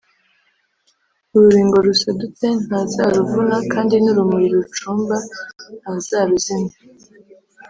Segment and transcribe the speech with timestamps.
[1.33, 5.17] Urubingo rusadutse ntazaruvuna kandi n urumuri rucumba
[5.81, 6.75] ntazaruzimya